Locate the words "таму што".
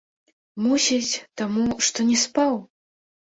1.41-2.07